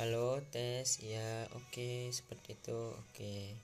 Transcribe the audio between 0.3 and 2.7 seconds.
tes ya oke seperti